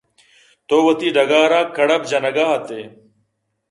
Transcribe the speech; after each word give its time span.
تو 0.67 0.75
وتی 0.85 1.07
ڈگار 1.15 1.51
ءَ 1.59 1.61
کڑب 1.75 2.01
جنگ 2.09 2.37
ءَ 2.43 2.45
اَت 2.55 2.67
ئے۔ 2.75 2.83